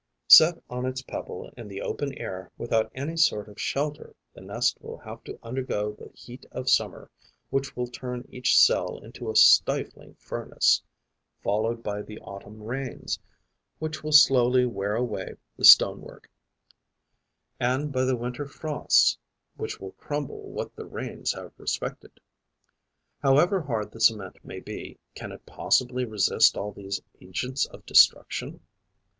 [0.27, 4.75] Set on its pebble in the open air, without any sort of shelter, the nest
[4.81, 7.11] will have to undergo the heat of summer,
[7.51, 10.81] which will turn each cell into a stifling furnace,
[11.43, 13.19] followed by the autumn rains,
[13.77, 16.27] which will slowly wear away the stonework,
[17.59, 19.19] and by the winter frosts,
[19.55, 22.19] which will crumble what the rains have respected.
[23.21, 28.61] However hard the cement may be, can it possibly resist all these agents of destruction?